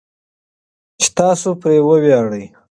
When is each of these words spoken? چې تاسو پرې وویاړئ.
چې 1.01 1.07
تاسو 1.19 1.49
پرې 1.61 1.77
وویاړئ. 1.83 2.45